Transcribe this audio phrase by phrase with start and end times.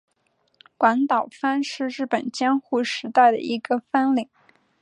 [0.79, 4.27] 广岛藩是日本江户时代的一个藩领。